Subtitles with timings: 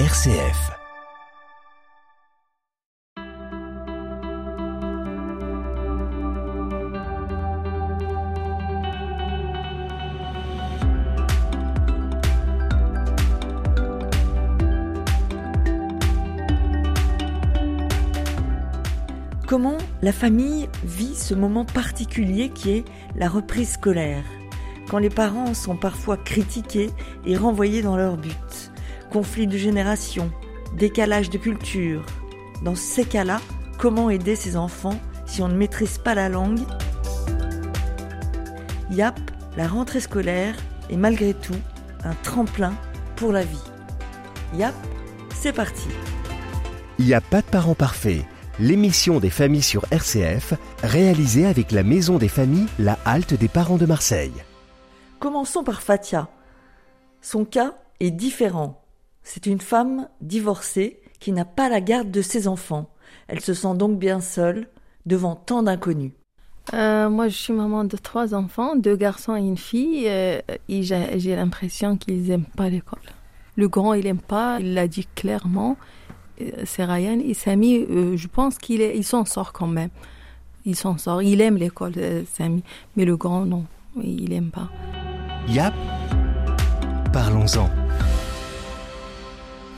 [0.00, 0.72] RCF.
[19.46, 22.84] Comment la famille vit ce moment particulier qui est
[23.14, 24.24] la reprise scolaire,
[24.90, 26.90] quand les parents sont parfois critiqués
[27.24, 28.73] et renvoyés dans leur but,
[29.14, 30.32] conflit de génération,
[30.76, 32.04] décalage de culture.
[32.64, 33.40] Dans ces cas-là,
[33.78, 36.58] comment aider ces enfants si on ne maîtrise pas la langue?
[38.90, 39.20] Yap,
[39.56, 40.56] la rentrée scolaire
[40.90, 41.54] est malgré tout
[42.02, 42.74] un tremplin
[43.14, 43.62] pour la vie.
[44.54, 44.74] Yap,
[45.32, 45.86] c'est parti.
[46.98, 48.24] Il n'y a pas de parents parfaits.
[48.58, 53.78] L'émission des familles sur RCF, réalisée avec la Maison des familles, la halte des parents
[53.78, 54.42] de Marseille.
[55.20, 56.26] Commençons par Fatia.
[57.22, 58.83] Son cas est différent.
[59.24, 62.90] C'est une femme divorcée qui n'a pas la garde de ses enfants.
[63.26, 64.68] Elle se sent donc bien seule
[65.06, 66.12] devant tant d'inconnus.
[66.72, 70.82] Euh, moi, je suis maman de trois enfants, deux garçons et une fille, euh, et
[70.82, 73.00] j'ai l'impression qu'ils n'aiment pas l'école.
[73.56, 75.76] Le grand, il n'aime pas, il l'a dit clairement.
[76.40, 77.18] Euh, C'est Ryan.
[77.24, 79.90] Et Samy, euh, je pense qu'il il s'en sort quand même.
[80.64, 81.22] Il s'en sort.
[81.22, 81.94] Il aime l'école,
[82.32, 82.62] Samy.
[82.96, 83.64] Mais le grand, non,
[84.02, 84.70] il n'aime pas.
[85.48, 85.74] Yap,
[87.12, 87.83] parlons-en.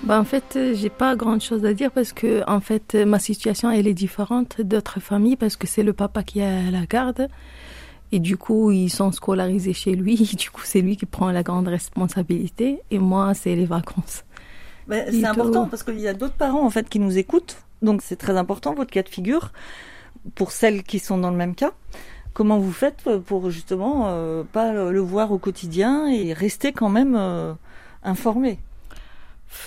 [0.07, 3.05] Bah, en fait, euh, j'ai pas grand chose à dire parce que, en fait, euh,
[3.05, 6.87] ma situation, elle est différente d'autres familles parce que c'est le papa qui a la
[6.87, 7.27] garde.
[8.13, 10.17] Et du coup, ils sont scolarisés chez lui.
[10.39, 12.79] Du coup, c'est lui qui prend la grande responsabilité.
[12.93, 14.23] Et moi, c'est les vacances.
[14.87, 17.57] Ben, Il c'est important parce qu'il y a d'autres parents en fait qui nous écoutent.
[17.83, 19.51] Donc c'est très important votre cas de figure
[20.37, 21.73] pour celles qui sont dans le même cas.
[22.33, 27.17] Comment vous faites pour justement euh, pas le voir au quotidien et rester quand même
[27.17, 27.55] euh,
[28.05, 28.61] informé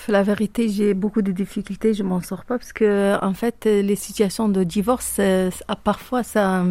[0.08, 3.96] La vérité, j'ai beaucoup de difficultés, je m'en sors pas parce que en fait, les
[3.96, 5.52] situations de divorce, euh,
[5.84, 6.66] parfois ça,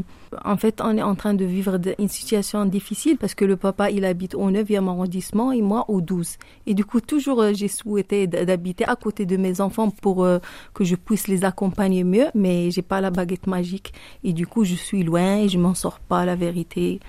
[0.44, 3.90] en fait, on est en train de vivre une situation difficile parce que le papa
[3.90, 6.36] il habite au 9e arrondissement et moi au 12.
[6.66, 10.38] Et du coup, toujours euh, j'ai souhaité d'habiter à côté de mes enfants pour euh,
[10.74, 13.92] que je puisse les accompagner mieux, mais j'ai pas la baguette magique
[14.24, 16.24] et du coup, je suis loin et je m'en sors pas.
[16.24, 17.00] La vérité.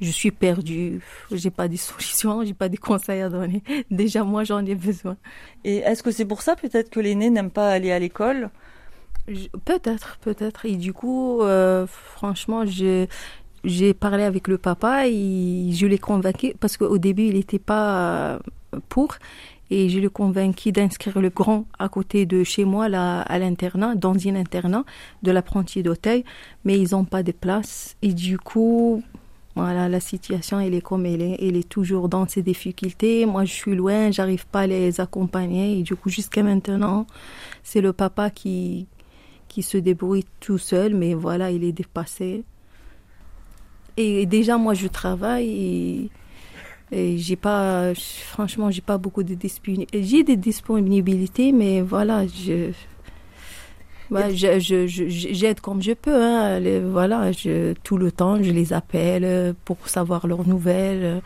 [0.00, 1.00] Je suis perdue,
[1.32, 3.62] j'ai pas des solutions, j'ai pas des conseils à donner.
[3.90, 5.16] Déjà, moi, j'en ai besoin.
[5.64, 8.50] Et est-ce que c'est pour ça peut-être que l'aîné n'aime pas aller à l'école?
[9.64, 10.66] Peut-être, peut-être.
[10.66, 16.76] Et du coup, euh, franchement, j'ai parlé avec le papa et je l'ai convaincu parce
[16.76, 18.38] qu'au début, il n'était pas euh,
[18.88, 19.16] pour.
[19.70, 23.96] Et je l'ai convaincu d'inscrire le grand à côté de chez moi, là, à l'internat,
[23.96, 24.84] dans un internat
[25.22, 26.24] de l'apprenti d'Auteuil.
[26.64, 27.96] Mais ils n'ont pas de place.
[28.00, 29.02] Et du coup,
[29.58, 31.36] voilà, la situation, elle est comme elle est.
[31.40, 33.26] Elle est toujours dans ses difficultés.
[33.26, 35.80] Moi, je suis loin, j'arrive pas à les accompagner.
[35.80, 37.08] Et du coup, jusqu'à maintenant,
[37.64, 38.86] c'est le papa qui,
[39.60, 42.44] se débrouille tout seul, mais voilà, il est dépassé.
[43.96, 46.10] Et déjà, moi, je travaille et,
[46.92, 50.04] et j'ai pas, franchement, j'ai pas beaucoup de disponibilité.
[50.04, 52.70] J'ai des disponibilités, mais voilà, je,
[54.10, 56.14] ouais, je, je, je- j'aide comme je peux.
[56.22, 61.20] Hein, les- voilà, je, tout le temps, je les appelle euh, pour savoir leurs nouvelles.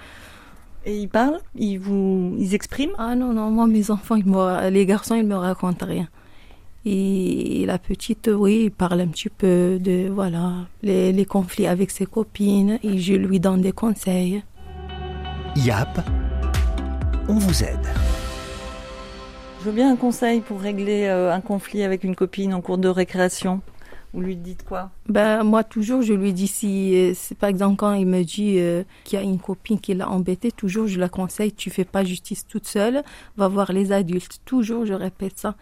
[0.84, 2.94] Et ils parlent Ils vous ils expriment?
[2.98, 6.08] Ah non, non, moi, mes enfants, ils me- les garçons, ils me racontent rien.
[6.84, 11.92] Et la petite, oui, il parle un petit peu de, voilà, les, les conflits avec
[11.92, 14.42] ses copines et je lui donne des conseils.
[15.54, 16.00] Yap,
[17.28, 17.86] on vous aide.
[19.62, 22.78] Je veux bien un conseil pour régler euh, un conflit avec une copine en cours
[22.78, 23.60] de récréation.
[24.12, 24.90] Vous lui dites quoi?
[25.08, 28.56] Ben, moi, toujours, je lui dis si, euh, c'est par exemple, quand il me dit
[28.58, 31.84] euh, qu'il y a une copine qui l'a embêté, toujours, je la conseille, tu fais
[31.84, 33.04] pas justice toute seule,
[33.36, 34.40] va voir les adultes.
[34.44, 35.54] Toujours, je répète ça.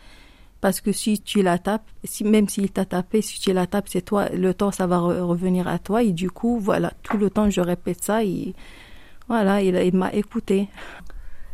[0.63, 3.89] Parce que si tu la tapes, si, même s'il t'a tapé, si tu la tapes,
[3.89, 6.03] c'est toi, le temps, ça va re- revenir à toi.
[6.03, 8.25] Et du coup, voilà, tout le temps, je répète ça.
[8.25, 8.55] Et
[9.29, 10.69] voilà, il, il m'a écouté.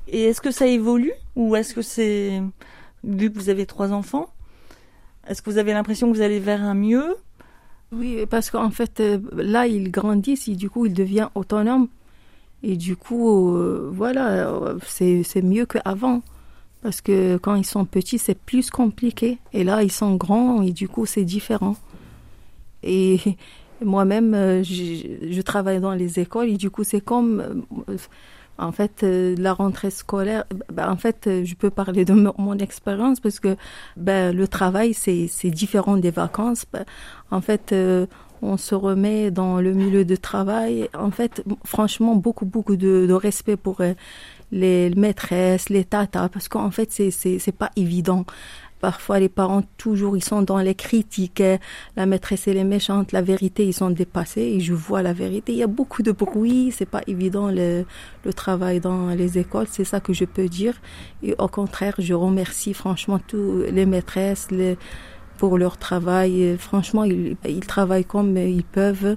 [0.07, 1.13] Et est-ce que ça évolue?
[1.37, 2.43] Ou est-ce que c'est
[3.05, 4.29] vu que vous avez trois enfants
[5.29, 7.17] Est-ce que vous avez l'impression que vous allez vers un mieux?
[7.93, 11.89] Oui, parce qu'en fait, euh, là, ils grandissent et du coup, il devient autonome.
[12.63, 16.23] Et du coup, euh, voilà, euh, c'est mieux qu'avant.
[16.83, 19.39] Parce que quand ils sont petits, c'est plus compliqué.
[19.53, 21.77] Et là, ils sont grands et du coup, c'est différent.
[22.83, 23.19] Et
[23.85, 27.65] moi-même, je, travaille dans les écoles et du coup, c'est comme,
[28.59, 30.45] en fait, euh, la rentrée scolaire.
[30.73, 33.57] ben, en fait, euh, je peux parler de mon, expérience parce que
[33.97, 36.65] ben, le travail, c'est différent des vacances.
[36.73, 36.85] Ben,
[37.31, 38.07] en fait, euh,
[38.43, 40.89] on se remet dans le milieu de travail.
[40.95, 43.93] En fait, franchement, beaucoup, beaucoup de, de respect pour euh,
[44.53, 48.25] les maîtresses, les tatas, parce qu'en fait, c'est pas évident.
[48.87, 51.41] Parfois, les parents, toujours, ils sont dans les critiques.
[51.41, 51.59] Hein.
[51.97, 53.11] La maîtresse, est méchante.
[53.11, 54.43] La vérité, ils sont dépassés.
[54.43, 55.51] Et je vois la vérité.
[55.51, 56.73] Il y a beaucoup de bruit.
[56.73, 57.85] C'est pas évident le,
[58.37, 59.67] travail dans les écoles.
[59.69, 60.75] C'est ça que je peux dire.
[61.25, 64.47] Et au contraire, je remercie franchement tous les maîtresses
[65.37, 66.57] pour leur travail.
[66.57, 69.17] Franchement, ils, travaillent comme ils peuvent.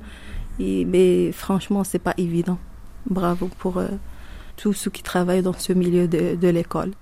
[0.57, 2.57] Mais franchement, c'est pas évident.
[3.07, 3.87] Bravo pour euh,
[4.57, 6.93] tous ceux qui travaillent dans ce milieu de, de l'école.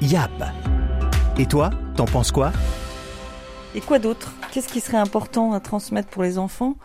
[0.00, 0.42] YAP
[1.38, 2.52] et toi, t'en penses quoi
[3.74, 4.34] Et quoi d'autre?
[4.52, 6.76] Qu'est-ce qui serait important à transmettre pour les enfants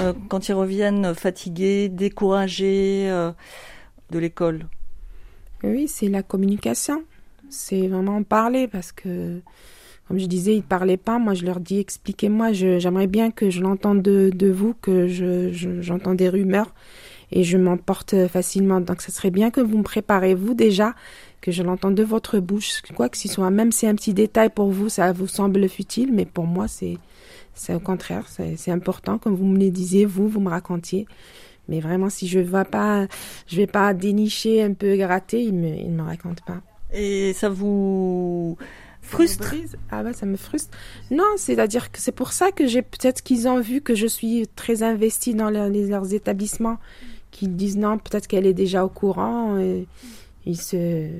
[0.00, 3.32] euh, quand ils reviennent fatigués, découragés euh,
[4.10, 4.66] de l'école?
[5.64, 7.02] Oui, c'est la communication.
[7.50, 9.40] C'est vraiment parler parce que,
[10.06, 11.18] comme je disais, ils ne parlaient pas.
[11.18, 12.52] Moi, je leur dis expliquez-moi.
[12.52, 16.72] J'aimerais bien que je l'entende de, de, vous, que j'entends je, des rumeurs
[17.32, 18.80] et je m'emporte facilement.
[18.80, 20.94] Donc, ce serait bien que vous me préparez, vous déjà,
[21.40, 22.82] que je l'entende de votre bouche.
[22.94, 26.12] Quoi que ce soit, même si un petit détail pour vous, ça vous semble futile,
[26.12, 26.98] mais pour moi, c'est,
[27.54, 29.18] c'est au contraire, c'est important.
[29.18, 31.06] Comme vous me le disiez, vous, vous me racontiez.
[31.68, 33.06] Mais vraiment, si je ne vais pas,
[33.46, 36.62] je vais pas dénicher un peu gratter, il me, il me raconte pas.
[36.92, 38.56] Et ça vous
[39.02, 39.54] frustre?
[39.90, 40.76] Ah bah ça me frustre.
[41.10, 44.46] Non, c'est-à-dire que c'est pour ça que j'ai peut-être qu'ils ont vu que je suis
[44.56, 46.78] très investie dans leur, leurs établissements,
[47.30, 49.58] qu'ils disent non, peut-être qu'elle est déjà au courant.
[49.58, 49.86] Et
[50.48, 51.10] ils se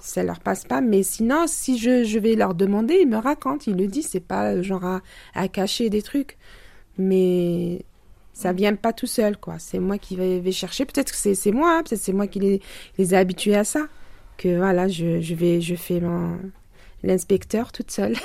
[0.00, 3.64] ça leur passe pas mais sinon si je, je, vais leur demander ils me racontent
[3.66, 5.02] ils le disent c'est pas genre à,
[5.34, 6.36] à, cacher des trucs.
[6.96, 7.84] Mais
[8.32, 9.58] ça vient pas tout seul quoi.
[9.58, 10.84] C'est moi qui vais, vais chercher.
[10.84, 11.82] Peut-être que c'est moi hein.
[11.82, 12.60] peut-être c'est moi qui les,
[12.98, 13.88] les ai habitués à ça.
[14.36, 16.38] Que voilà je, je vais je fais mon
[17.02, 18.16] l'inspecteur toute seule.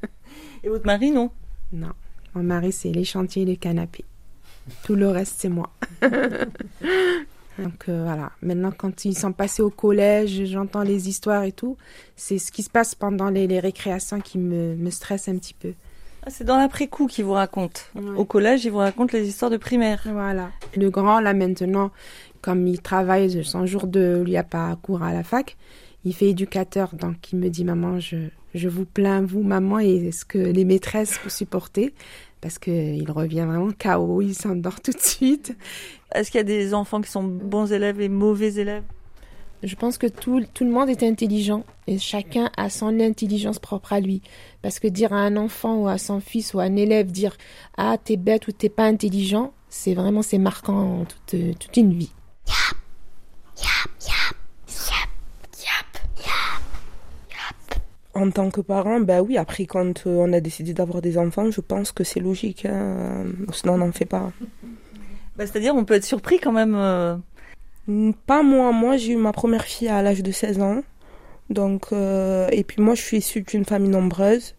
[0.64, 1.30] Et votre mari non?
[1.72, 1.92] Non.
[2.34, 4.04] Mon mari c'est les chantiers et les canapés.
[4.84, 5.70] Tout le reste c'est moi
[7.58, 11.76] Donc euh, voilà, maintenant quand ils sont passés au collège, j'entends les histoires et tout,
[12.14, 15.54] c'est ce qui se passe pendant les, les récréations qui me, me stresse un petit
[15.54, 15.72] peu.
[16.24, 17.80] Ah, c'est dans l'après-coup qu'ils vous racontent.
[17.94, 18.16] Ouais.
[18.16, 20.02] Au collège, ils vous racontent les histoires de primaire.
[20.10, 20.50] Voilà.
[20.76, 21.90] Le grand, là maintenant,
[22.40, 24.22] comme il travaille son jour de...
[24.26, 25.56] Il n'y a pas cours à la fac,
[26.04, 28.16] il fait éducateur, donc il me dit, maman, je,
[28.54, 31.94] je vous plains, vous, maman, et est-ce que les maîtresses vous supportez
[32.40, 35.56] parce qu'il revient vraiment KO, il s'endort tout de suite.
[36.14, 38.84] Est-ce qu'il y a des enfants qui sont bons élèves et mauvais élèves?
[39.62, 43.92] Je pense que tout, tout le monde est intelligent et chacun a son intelligence propre
[43.92, 44.22] à lui.
[44.62, 47.36] Parce que dire à un enfant ou à son fils ou à un élève dire
[47.76, 52.12] ah t'es bête ou t'es pas intelligent, c'est vraiment c'est marquant toute, toute une vie.
[52.46, 52.76] Yap,
[53.58, 54.36] yap, yap,
[55.58, 55.88] yap,
[56.18, 56.62] yap,
[57.30, 57.82] yap.
[58.18, 61.60] En tant que parent, ben oui, après quand on a décidé d'avoir des enfants, je
[61.60, 63.26] pense que c'est logique, hein.
[63.52, 64.32] sinon on n'en fait pas.
[65.36, 66.74] Bah, C'est-à-dire, on peut être surpris quand même.
[66.74, 67.16] Euh...
[68.26, 68.72] Pas moi.
[68.72, 70.82] Moi, j'ai eu ma première fille à l'âge de 16 ans.
[71.48, 74.56] Donc, euh, et puis moi, je suis issue d'une famille nombreuse.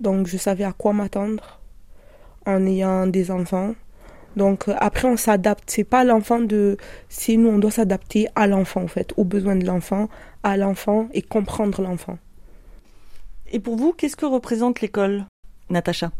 [0.00, 1.60] Donc, je savais à quoi m'attendre
[2.46, 3.74] en ayant des enfants.
[4.36, 5.64] Donc, euh, après, on s'adapte.
[5.70, 6.78] C'est pas l'enfant de.
[7.10, 10.08] C'est nous, on doit s'adapter à l'enfant, en fait, aux besoins de l'enfant,
[10.42, 12.18] à l'enfant et comprendre l'enfant.
[13.52, 15.26] Et pour vous, qu'est-ce que représente l'école,
[15.68, 16.10] Natacha?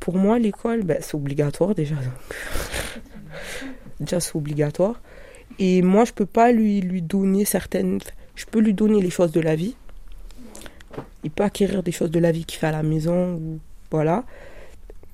[0.00, 1.94] Pour moi, l'école, ben, c'est obligatoire déjà.
[4.00, 5.00] Déjà c'est obligatoire.
[5.60, 8.00] Et moi, je peux pas lui, lui donner certaines.
[8.34, 9.76] Je peux lui donner les choses de la vie.
[11.22, 13.60] Il peut acquérir des choses de la vie qu'il fait à la maison, ou
[13.92, 14.24] voilà.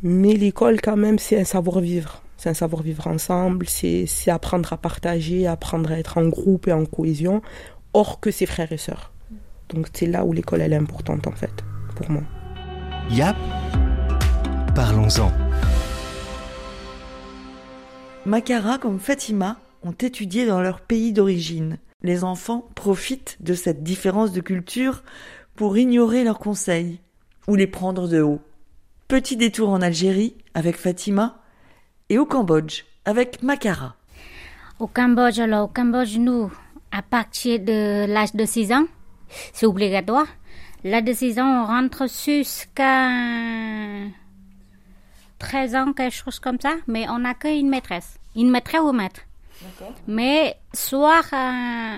[0.03, 2.23] Mais l'école, quand même, c'est un savoir-vivre.
[2.39, 6.87] C'est un savoir-vivre ensemble, c'est apprendre à partager, apprendre à être en groupe et en
[6.87, 7.43] cohésion,
[7.93, 9.13] hors que ses frères et sœurs.
[9.73, 11.65] Donc c'est là où l'école, elle est importante, en fait,
[11.97, 12.23] pour moi.
[13.11, 13.37] Yap,
[14.75, 15.33] parlons-en.
[18.27, 21.79] Makara comme Fatima ont étudié dans leur pays d'origine.
[22.03, 25.03] Les enfants profitent de cette différence de culture
[25.55, 27.01] pour ignorer leurs conseils
[27.49, 28.41] ou les prendre de haut.
[29.09, 31.41] Petit détour en Algérie avec Fatima
[32.09, 33.97] et au Cambodge avec Makara.
[34.79, 36.51] Au Cambodge, alors au Cambodge, nous,
[36.93, 38.87] à partir de l'âge de 6 ans,
[39.53, 40.27] c'est obligatoire.
[40.85, 43.09] L'âge de 6 ans, on rentre jusqu'à
[45.39, 48.19] 13 ans, quelque chose comme ça, mais on n'a qu'une maîtresse.
[48.37, 49.23] Une maîtresse ou maître.
[50.07, 51.97] Mais soit euh,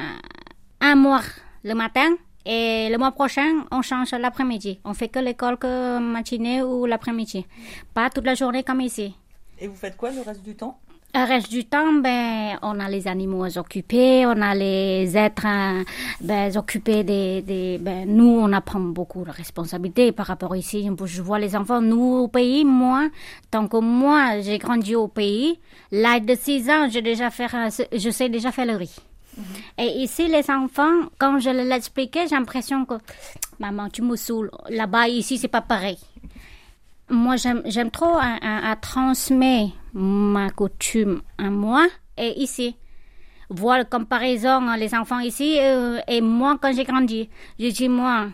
[0.81, 1.23] un mois
[1.63, 4.81] le matin et le mois prochain, on change l'après-midi.
[4.85, 7.47] On fait que l'école que matinée ou l'après-midi.
[7.95, 9.15] Pas toute la journée comme ici.
[9.61, 10.81] Et vous faites quoi le reste du temps?
[11.15, 15.47] Le reste du temps, ben, on a les animaux occupés, on a les êtres
[16.23, 20.89] ben, occupés des, des ben, nous, on apprend beaucoup de responsabilités par rapport ici.
[21.05, 23.09] Je vois les enfants, nous au pays, moi,
[23.51, 25.59] tant que moi, j'ai grandi au pays,
[25.91, 27.47] l'âge de 6 ans, j'ai déjà fait,
[27.93, 28.97] je sais déjà faire le riz.
[29.79, 32.95] Et ici, les enfants, quand je leur expliquais, j'ai l'impression que
[33.59, 34.51] maman, tu me saoules.
[34.71, 35.99] Là-bas, ici, c'est pas pareil.
[37.11, 42.77] Moi, j'aime j'aime trop à, à- à transmettre ma coutume à moi et ici.
[43.51, 47.29] Voir la comparaison, hein, les enfants ici euh, et moi quand j'ai grandi.
[47.59, 48.29] Je dis, moi,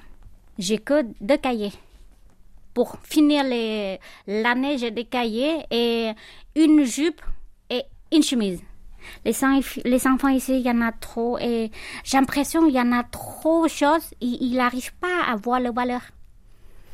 [0.59, 1.73] j'ai que deux cahiers.
[2.75, 3.43] Pour finir
[4.27, 6.12] l'année, j'ai des cahiers et
[6.55, 7.21] une jupe
[7.71, 8.62] et une chemise.
[9.25, 9.33] Les,
[9.85, 11.71] les enfants ici, il y en a trop et
[12.05, 14.15] j'ai l'impression qu'il y en a trop de choses.
[14.21, 16.03] Ils n'arrivent pas à voir la valeur.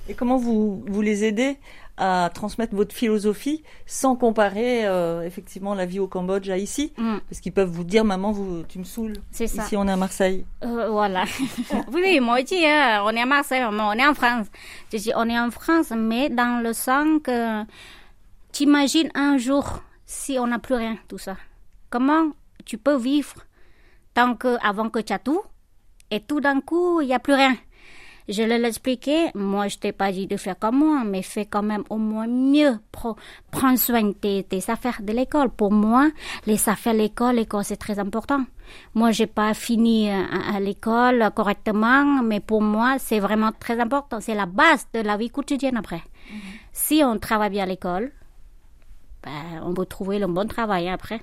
[0.09, 1.59] Et comment vous, vous les aidez
[1.97, 7.19] à transmettre votre philosophie sans comparer euh, effectivement la vie au Cambodge à ici Mm.
[7.29, 9.15] Parce qu'ils peuvent vous dire, maman, vous, tu me saoules.
[9.31, 9.65] C'est ça.
[9.65, 10.45] Ici, on est à Marseille.
[10.65, 11.25] Euh, voilà.
[11.93, 14.47] oui, oui, moi aussi, hein, on est à Marseille, mais on est en France.
[14.93, 17.65] Je dis, on est en France, mais dans le sens que
[18.53, 21.37] t'imagines un jour si on n'a plus rien, tout ça.
[21.91, 22.31] Comment
[22.65, 23.35] tu peux vivre
[24.15, 25.43] tant que, avant que tu as tout,
[26.11, 27.57] et tout d'un coup, il n'y a plus rien?
[28.27, 31.63] Je l'ai expliqué, moi je t'ai pas dit de faire comme moi, mais fais quand
[31.63, 32.79] même au moins mieux.
[32.91, 33.17] Pro-
[33.51, 35.51] prends soin de tes, tes affaires de l'école.
[35.51, 36.09] Pour moi,
[36.47, 38.43] les affaires de l'école, l'école c'est très important.
[38.95, 43.79] Moi j'ai pas fini euh, à, à l'école correctement, mais pour moi c'est vraiment très
[43.79, 44.21] important.
[44.21, 46.03] C'est la base de la vie quotidienne après.
[46.73, 48.11] Si on travaille bien à l'école,
[49.23, 51.21] ben, on peut trouver le bon travail après.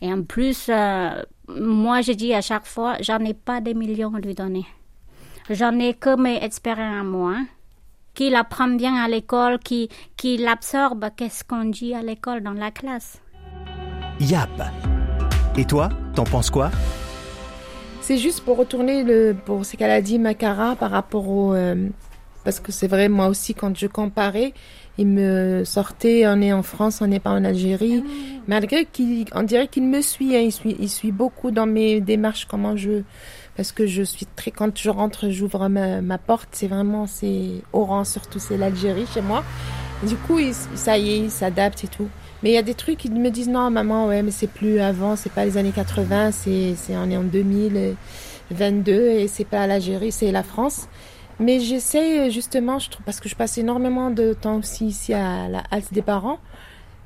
[0.00, 4.12] Et en plus, euh, moi je dis à chaque fois, j'en ai pas des millions
[4.16, 4.66] à lui donner.
[5.50, 7.36] J'en ai que mes expériences à moi,
[8.14, 12.70] qui l'apprend bien à l'école, qui, qui l'absorbe, qu'est-ce qu'on dit à l'école dans la
[12.70, 13.20] classe?
[14.20, 14.50] Yap.
[15.56, 16.70] Et toi, t'en penses quoi?
[18.00, 21.88] C'est juste pour retourner le, pour ce qu'elle a dit Makara par rapport au, euh,
[22.44, 24.54] parce que c'est vrai moi aussi quand je comparais,
[24.98, 28.02] il me sortait on est en France, on n'est pas en Algérie,
[28.46, 32.00] malgré qu'il, on dirait qu'il me suit, hein, il suit, il suit beaucoup dans mes
[32.00, 33.02] démarches comment je,
[33.56, 38.04] parce que je suis très quand je rentre, j'ouvre ma, porte, c'est vraiment c'est Oran
[38.04, 39.44] surtout c'est l'Algérie chez moi.
[40.06, 40.38] Du coup,
[40.74, 42.08] ça y est, il s'adapte et tout.
[42.42, 44.80] Mais il y a des trucs qui me disent non, maman, ouais, mais c'est plus
[44.80, 49.66] avant, c'est pas les années 80, c'est, c'est on est en 2022 et c'est pas
[49.68, 50.88] l'Algérie, c'est la France.
[51.38, 55.48] Mais j'essaie justement, je trouve, parce que je passe énormément de temps aussi ici à
[55.48, 56.38] la halte des parents.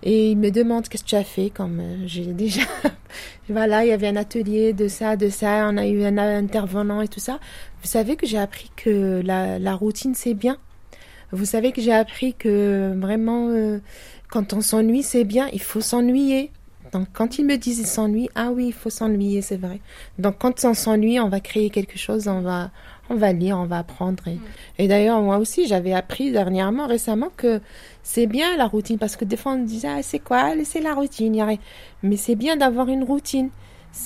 [0.08, 2.62] Et ils me demandent qu'est-ce que tu as fait, comme euh, j'ai déjà.
[3.48, 7.02] voilà, il y avait un atelier de ça, de ça, on a eu un intervenant
[7.02, 7.40] et tout ça.
[7.82, 10.58] Vous savez que j'ai appris que la, la routine, c'est bien.
[11.32, 13.80] Vous savez que j'ai appris que vraiment, euh,
[14.30, 16.52] quand on s'ennuie, c'est bien, il faut s'ennuyer.
[16.92, 19.80] Donc, quand ils me disent ils s'ennuient, ah oui, il faut s'ennuyer, c'est vrai.
[20.20, 22.70] Donc, quand on s'ennuie, on va créer quelque chose, on va,
[23.08, 24.24] on va lire, on va apprendre.
[24.78, 27.60] Et, d'ailleurs, moi aussi, j'avais appris dernièrement, récemment, que
[28.02, 30.52] c'est bien la routine, parce que des fois, on disait, ah, c'est quoi?
[30.64, 31.48] C'est la routine, y a.
[32.02, 33.50] Mais c'est bien d'avoir une routine.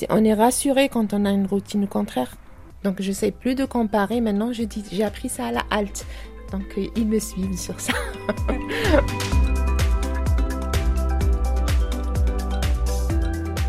[0.09, 2.37] On est rassuré quand on a une routine, au contraire.
[2.85, 4.21] Donc, je sais plus de comparer.
[4.21, 4.69] Maintenant, j'ai
[5.05, 6.07] appris ça à la halte.
[6.53, 7.93] Donc, euh, ils me suivent sur ça.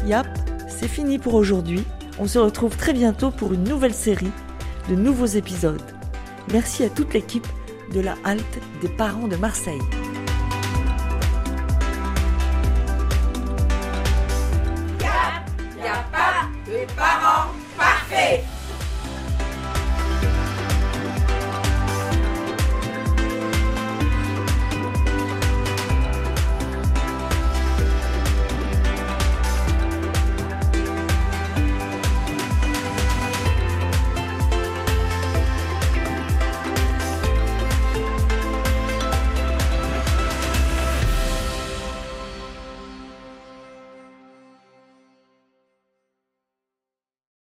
[0.07, 0.27] Yap,
[0.67, 1.83] c'est fini pour aujourd'hui.
[2.19, 4.31] On se retrouve très bientôt pour une nouvelle série
[4.95, 5.81] nouveaux épisodes.
[6.51, 7.47] Merci à toute l'équipe
[7.93, 9.81] de la halte des parents de Marseille.